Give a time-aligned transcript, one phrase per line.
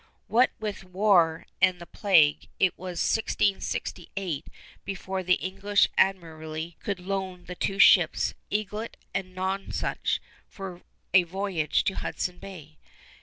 [0.25, 4.47] What with war and the plague, it was 1668
[4.83, 10.19] before the English Admiralty could loan the two ships Eaglet and Nonsuch
[10.49, 10.81] for
[11.13, 12.79] a voyage to Hudson Bay.